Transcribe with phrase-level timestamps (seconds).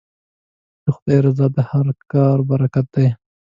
[0.83, 3.07] د خدای رضا د هر کار برکت دی.